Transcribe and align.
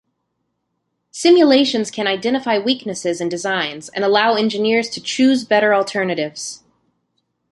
Simulations 1.11 1.91
can 1.91 2.07
identify 2.07 2.57
weaknesses 2.57 3.21
in 3.21 3.29
designs 3.29 3.87
and 3.89 4.03
allow 4.03 4.33
engineers 4.33 4.89
to 4.89 4.99
choose 4.99 5.45
better 5.45 5.75
alternatives. 5.75 6.63